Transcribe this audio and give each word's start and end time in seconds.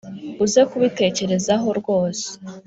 uze 0.43 0.61
kubitekerezaho 0.69 1.69
rwose 1.79 2.27